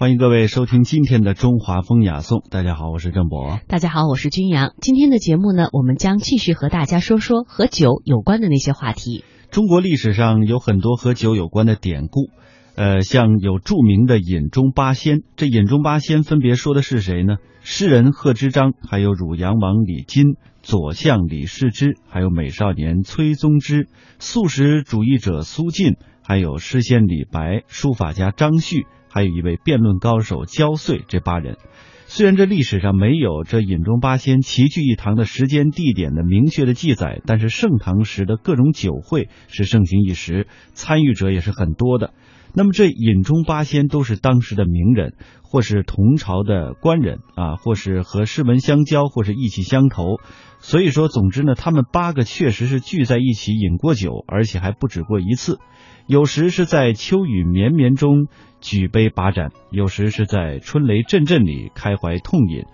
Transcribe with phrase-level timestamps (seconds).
[0.00, 2.42] 欢迎各位收听今天的中华风雅颂。
[2.48, 3.60] 大家好，我是郑博。
[3.68, 4.72] 大家好，我是君阳。
[4.80, 9.24] 今天的节目呢，我们将继续和大家说说和酒有关的那些话题。
[9.50, 12.30] 中国历史上有很多和酒有关的典故，
[12.76, 15.18] 呃，像有著名的饮中八仙。
[15.36, 17.36] 这饮中八仙分别说的是谁呢？
[17.60, 23.86] 诗人贺知章，还有汝阳王李金、左相李世之，还有美少年崔宗之、
[24.18, 25.96] 素食主义者苏晋，
[26.26, 28.86] 还有诗仙李白、书法家张旭。
[29.10, 31.58] 还有一位辩论高手焦遂，这八人，
[32.06, 42.14] 虽然这历史上没有这饮中八仙齐聚一堂的时间地点的明确的记载，但是盛唐时的各种酒会是盛行一时，参与者也是很多的。
[42.54, 50.18] 那么这饮中八仙都是当时的名人，或是同朝的官人啊，或是和诗文相交，或是意气相投。
[50.58, 55.58] 所以说，总之呢，他们八个确实是聚在一起饮过酒，而且还不止过一次。
[56.06, 58.26] 有时是在秋雨绵绵中
[58.60, 62.64] 举杯把盏，有时是在春雷阵阵里开怀痛饮。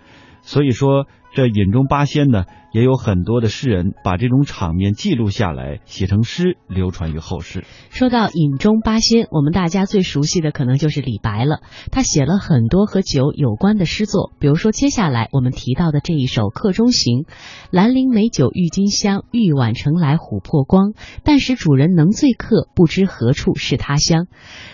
[0.42, 1.06] 所以说。
[1.36, 7.62] 这饮中八仙呢，也有很多的诗人把这种场面记录下来，写成诗，流传于后世。
[7.90, 11.60] 说到饮中八仙，我们大家最熟悉的可能就是李白了。
[11.92, 17.24] 他写了很多和酒有关的诗作，比如说接下来我们提到的这一首《客中行》
[17.70, 20.94] ：“兰陵美酒郁金香，玉碗盛来琥珀光。
[21.22, 24.26] 但使主人能醉客，不知何处是他乡。”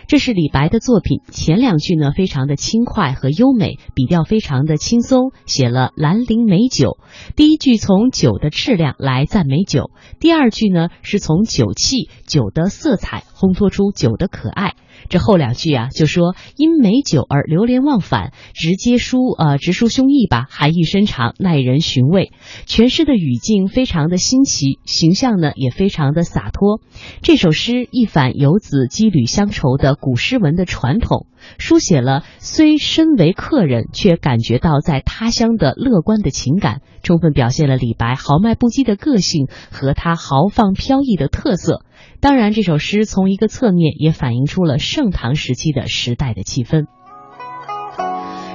[0.06, 1.22] 这是李白的作品。
[1.32, 6.51] 前两句呢，非常的轻快和优美，笔调非常的轻松，写了兰陵。
[6.52, 6.98] 美酒，
[7.34, 14.74] 第一句从酒的质量来赞美酒，第二句呢是从酒气、酒的色彩烘托出酒的可爱。
[15.08, 22.32] 这后两句啊，就说因美酒而流连忘返，直接抒呃直抒胸臆吧，含义深长，耐人寻味。
[22.66, 26.80] 全诗的语境非常的新奇，形象呢也非常的洒脱。
[27.22, 31.26] 这首诗一反游子羁旅乡愁的古诗文的传统，
[31.58, 41.84] 书写了虽身为客人，却感觉到在他乡的乐观的情感，充分表现了李白豪迈不羁的个性和他豪放飘逸的特色。
[42.22, 46.84] 当然，这首诗从一个侧面也反映出了盛唐时期的时代的气氛。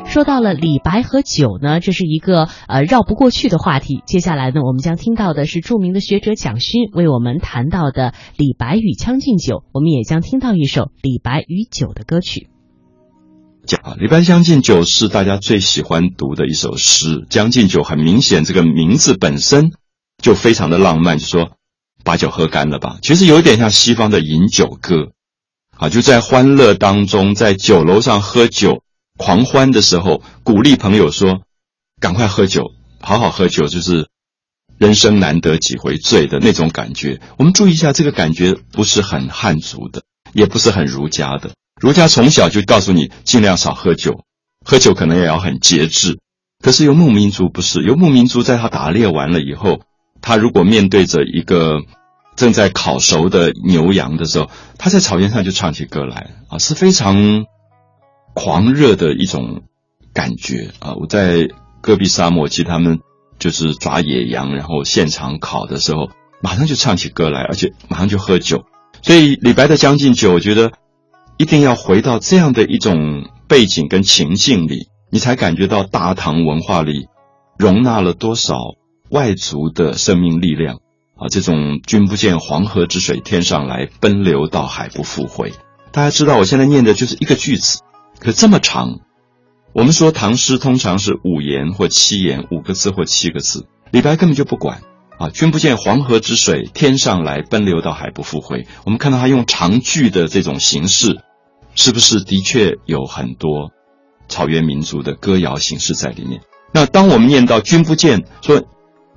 [0.05, 4.01] 说到了李白和酒呢，这是一个呃绕不过去的话题。
[4.05, 12.47] 接下来呢，我们将听到的是著名的学者蒋勋为我们谈到的李白与《将进酒》，我们也将听到一首李白与酒的歌曲。
[13.65, 19.71] 讲啊，李白《将进酒》是大家最喜欢读的一首诗，《将进酒》很明显，这个名字本身
[20.23, 21.49] 就非常的浪漫，就说。
[22.07, 25.11] 把酒喝干了吧，其实有点像西方的饮酒歌，
[25.77, 28.81] 啊，就在欢乐当中，在酒楼上喝酒
[29.17, 31.41] 狂欢的时候，鼓励朋友说
[31.99, 34.07] ：“赶快喝酒，好好喝酒，就是
[34.77, 41.55] 人生难得几回醉的那种感觉。”我们注意一下，这个感觉不是很汉族的，也不是很儒家的。
[41.81, 44.21] 儒家从小就告诉你尽量少喝酒，
[44.65, 46.19] 喝酒可能也要很节制。
[46.63, 49.81] 可是游牧民族不是，游牧民族在他打猎完了以后，
[50.27, 51.83] 他如果面对着一个
[52.35, 57.45] 正在烤熟的牛羊的时候，他在草原上就唱起歌来啊，是非常
[58.33, 59.61] 狂热的一种
[60.13, 60.95] 感觉啊！
[60.99, 61.47] 我在
[61.79, 62.99] 戈壁沙漠，其实他们
[63.39, 66.09] 就是抓野羊，然后现场烤的时候，
[66.41, 68.65] 马上就唱起歌来，而且马上就喝酒。
[69.01, 70.73] 所以李白的《将进酒》，我觉得
[71.37, 77.07] 一定要回到这样的一种背景跟情境里，你才感觉到大唐文化里
[77.57, 78.57] 容纳了多少
[79.09, 80.79] 外族的生命力量。
[81.15, 85.51] 啊，这种君不见黄河之水天上来，奔流到海不复回。
[85.91, 87.81] 大家知道，我现在念的就是一个句子，
[88.19, 88.99] 可这么长。
[89.73, 93.65] 我们说唐诗通常是五言或七言，五个字或七个字。
[93.89, 94.81] 李白根本就不管
[95.17, 98.67] 啊，君不见黄河之水天上来，奔流到海不复回。
[98.85, 101.23] 我们看到他用长句的这种形式，
[101.73, 103.71] 是不是的确有很多
[104.27, 106.41] 草原民族的歌谣形式在里面？
[106.71, 108.63] 那当我们念到君不见，说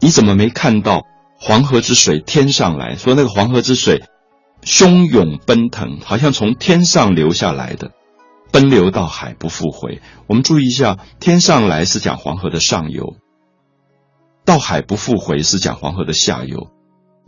[0.01, 1.07] 你怎么没看到？
[1.43, 4.03] 黄河之水天上来说，那个黄河之水
[4.63, 7.93] 汹涌奔腾，好像从天上流下来的，
[8.53, 10.03] 奔流到海不复回。
[10.27, 13.17] 我们注意一下，天上来是讲黄河的上游，
[14.45, 16.69] 到海不复回是讲黄河的下游。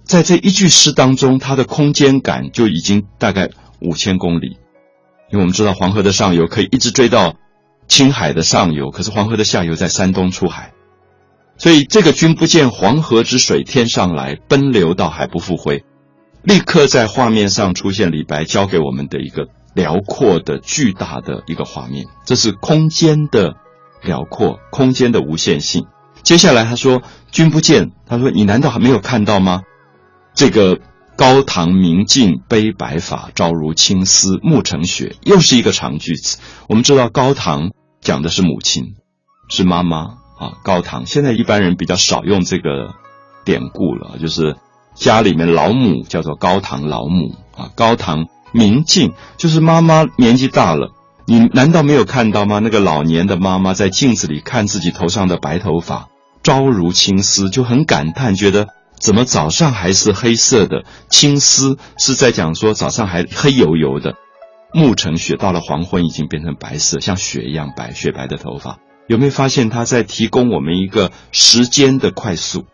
[0.05, 3.49] 在这一句诗当中，它的空间感就已经大概
[3.81, 4.58] 五千公里，
[5.31, 7.37] 因为我们知道黄河的上游可以一直追到
[7.88, 10.75] 青海的上游，可是黄河的下游在山东出海。
[11.58, 15.84] 所以，这个“君不见黄河之水天上来，奔流到海不复回”，
[16.43, 22.06] 立刻在画面上出现李白教给我们的一个辽阔的、巨大的一个画面。
[22.25, 23.54] 这是空间的
[24.02, 25.87] 辽阔，空间的无限性。
[26.22, 29.62] 接下来他说：“君不见。”他说：“你难道还没有看到吗？
[30.34, 30.81] 这个
[31.14, 36.38] 高堂明镜悲白发，朝如青丝暮成雪，又是一个长句子。
[36.69, 37.70] 我们知道高堂
[38.00, 38.94] 讲的是母亲，
[39.48, 40.53] 是妈妈啊。
[40.62, 42.94] 高堂现在一般人比较少用这个
[43.44, 44.56] 典故了，就是
[44.94, 47.71] 家里面老母叫做高堂老母啊。
[47.75, 50.91] 高堂明镜就是妈妈年纪大了，
[51.27, 52.59] 你难道没有看到吗？
[52.59, 56.09] 那个老年的妈妈在镜子里看自己头上的白头发，
[56.43, 58.69] 朝如青丝，就很感叹，觉得。
[59.00, 61.77] 怎么早上还是黑色的青丝？
[61.99, 64.15] 是在讲说早上还黑油油的，
[64.73, 68.79] 暮成雪，到了黄昏已经变成白色，像雪一样白，雪白的头发。
[69.06, 72.64] 有没有发现他在提供我们一个时间的快速？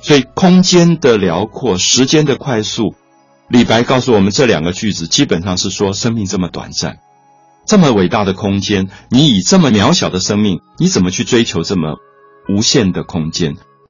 [0.00, 2.94] 所以空间的辽阔，时间的快速。
[3.48, 6.98] 李白告诉我们这两个句子，基本上是说生命这么短暂，
[7.66, 11.96] 这么伟大的空间，你以这么渺小的生命，你怎么去追求这么
[12.48, 13.56] 无限的空间？